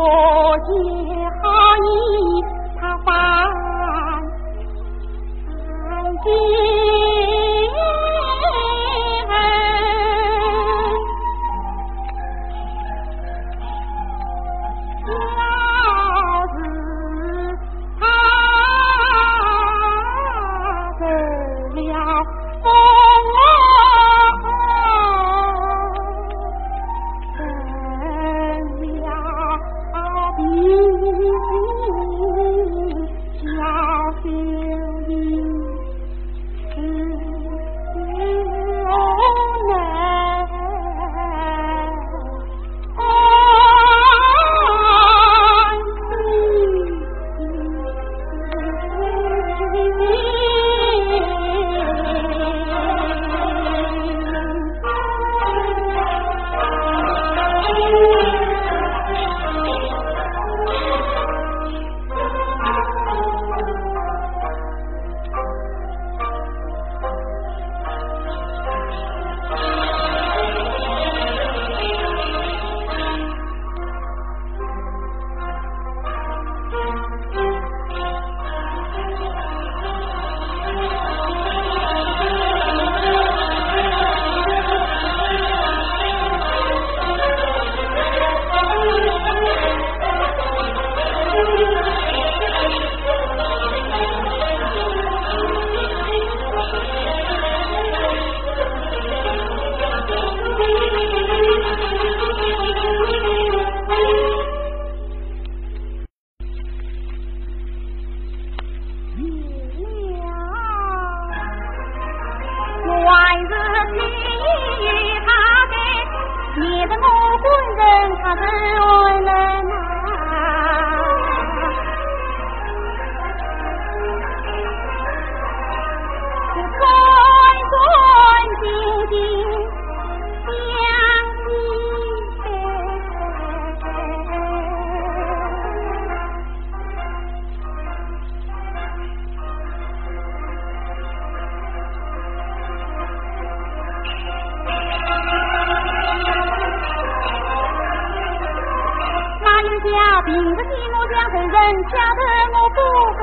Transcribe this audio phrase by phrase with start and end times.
[151.70, 152.20] 人，吓得
[152.52, 152.78] 我不
[153.16, 153.20] 敢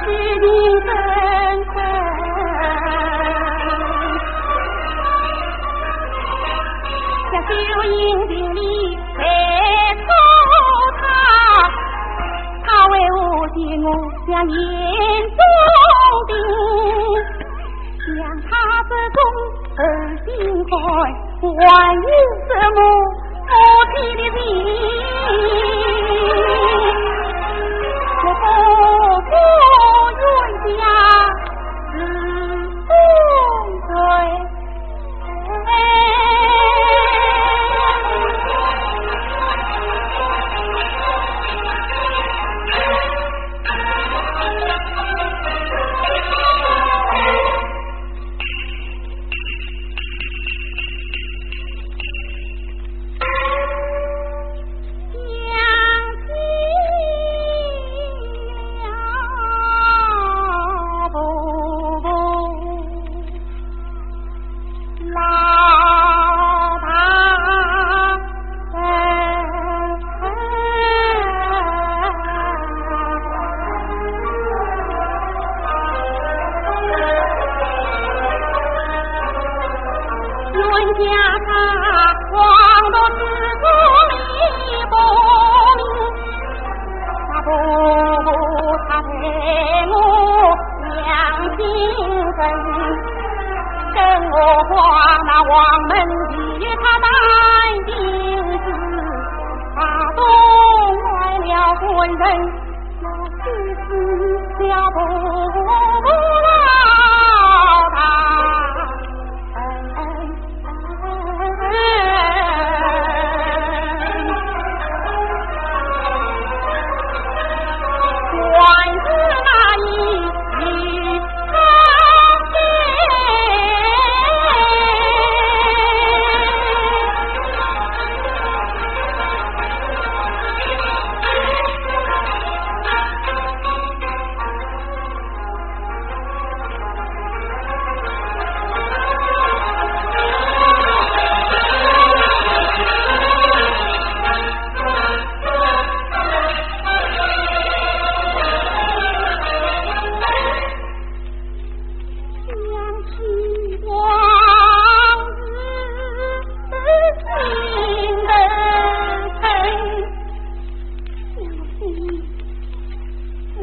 [0.00, 0.04] 去
[0.40, 0.44] 你
[0.80, 0.88] 身
[1.72, 1.74] 份。
[7.32, 7.50] 像酒
[7.84, 7.94] 饮
[8.28, 8.60] 瓶里
[9.16, 9.20] 再
[10.04, 10.08] 错
[11.00, 11.04] 他，
[12.64, 13.16] 他为我
[13.48, 13.86] 见我
[14.26, 14.54] 像眼
[15.36, 15.40] 中
[16.26, 16.30] 钉，
[18.16, 18.52] 像他
[18.88, 19.18] 这种
[19.78, 19.80] 儿
[20.24, 20.26] 心
[20.64, 20.70] 怀，
[21.40, 22.00] 还有
[22.46, 22.78] 什么？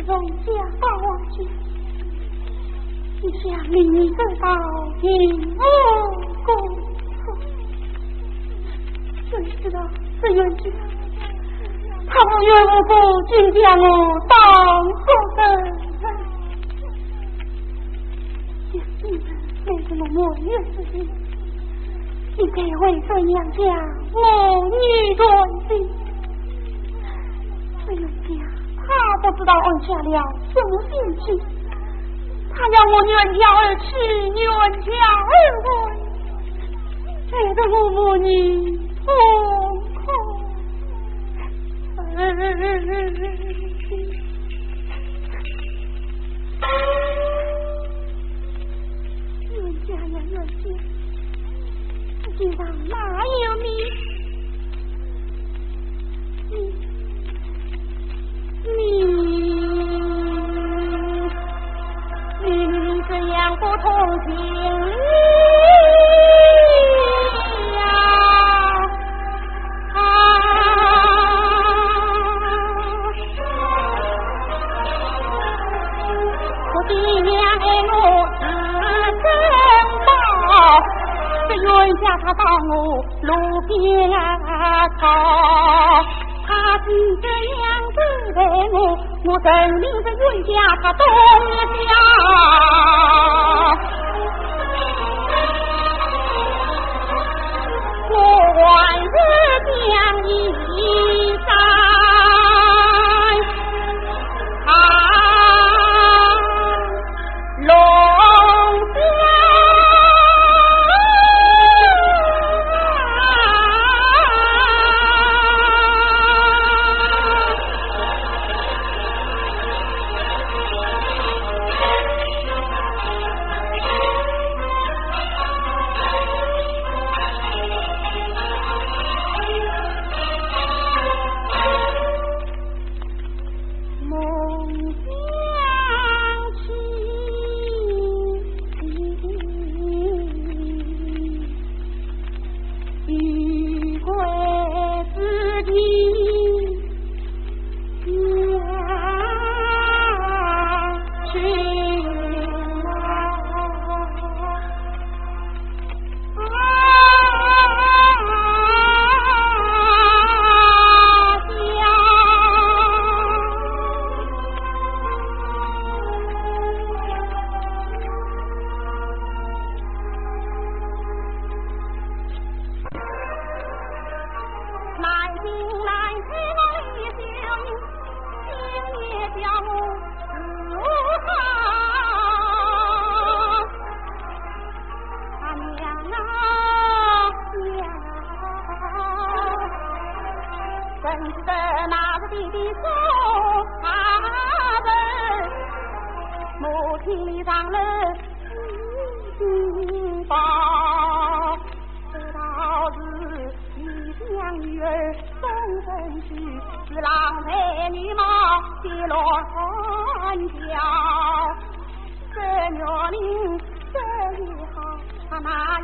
[0.05, 1.43] 从家把王娶，
[3.21, 3.75] 一下我
[4.41, 4.45] 到
[5.01, 5.07] 银
[6.43, 6.47] 宫。
[9.29, 9.31] 谁
[9.61, 9.77] 知道
[10.21, 10.63] 这冤家，
[12.07, 12.91] 他无缘无故
[13.29, 13.31] 竟
[13.61, 13.83] 将我
[14.27, 14.33] 当
[14.93, 15.05] 祸
[15.37, 15.39] 根。
[18.73, 19.01] 娘子，
[19.65, 20.95] 我莫怨自己，
[22.37, 22.81] 应该回
[23.21, 23.57] 娘家，
[24.11, 24.17] 我
[24.67, 25.23] 女断
[25.69, 25.71] 根。
[27.85, 28.52] 不要讲。
[29.21, 30.09] 他不知道安下了
[30.53, 31.25] 什么心情，
[32.49, 33.83] 他要我远嫁而去，
[34.29, 34.45] 远
[34.81, 34.87] 嫁
[35.19, 35.31] 而
[35.63, 35.67] 归，
[37.31, 38.27] 害得我母女
[39.05, 39.07] 痛
[39.93, 40.05] 苦。
[49.49, 49.57] 远
[49.87, 50.63] 嫁呀，远嫁，
[52.23, 52.59] 不知道
[52.89, 52.93] 哪
[53.25, 53.65] 有米。
[58.65, 58.71] 你
[62.41, 63.91] 你怎样不同
[64.25, 65.22] 情你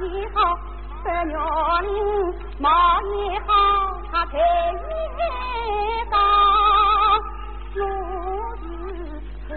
[0.01, 0.58] 你好，
[1.03, 1.36] 这月
[1.82, 2.70] 令貌
[3.01, 3.51] 也好，
[4.10, 5.22] 他才也
[6.10, 6.18] 高。
[7.74, 7.86] 若
[8.56, 8.63] 是
[9.50, 9.51] 吩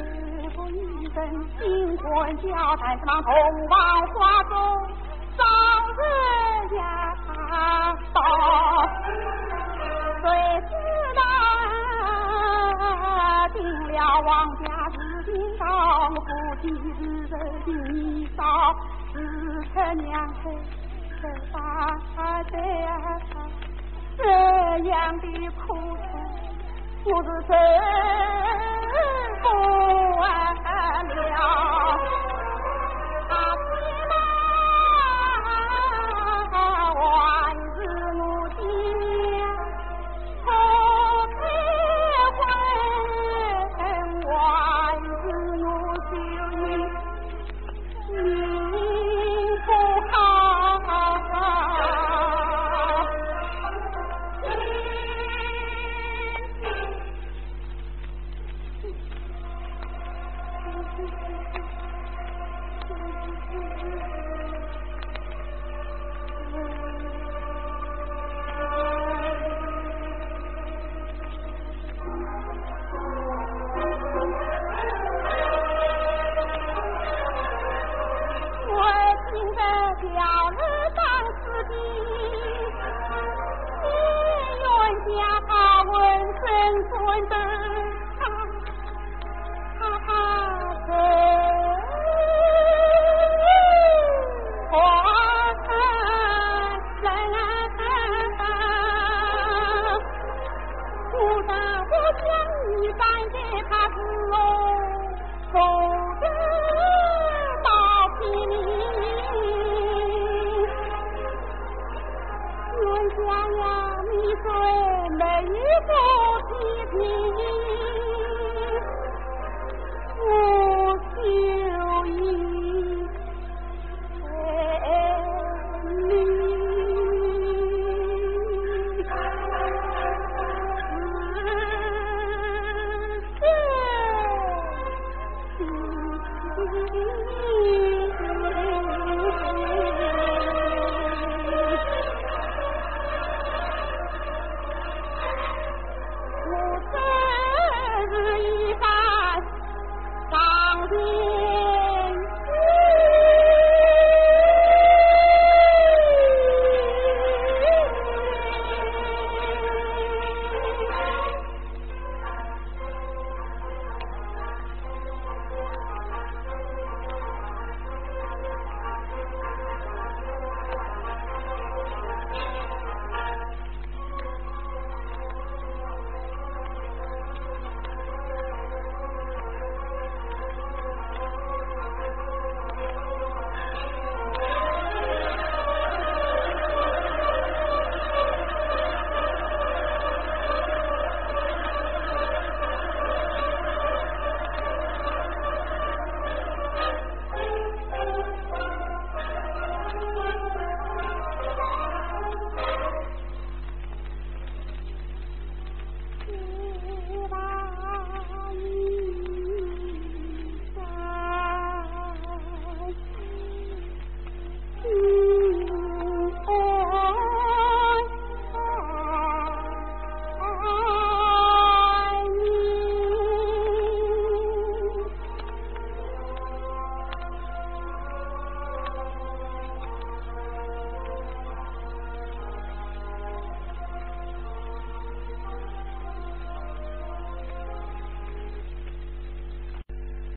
[0.51, 0.77] 咐一
[1.15, 1.17] 声
[1.61, 1.63] 新
[1.99, 2.03] 婚
[2.39, 2.43] 交，
[2.81, 3.31] 但是忙同
[3.69, 3.77] 往
[4.09, 4.53] 花中
[5.37, 5.45] 早
[5.97, 6.01] 日
[6.77, 6.81] 呀
[8.13, 8.19] 到，
[10.23, 10.27] 谁
[10.69, 10.71] 知
[11.15, 11.21] 道
[13.55, 13.57] 定
[13.93, 15.65] 了王家事情到，
[16.11, 16.19] 夫
[16.61, 16.75] 妻日
[17.29, 17.31] 日
[17.65, 17.71] 定
[18.37, 18.41] 少，
[19.13, 19.19] 自
[19.75, 20.41] 称娘子
[21.21, 21.59] 这把
[22.45, 22.57] 这
[24.17, 24.25] 这
[24.89, 26.03] 样的苦楚。
[27.05, 27.29] 我是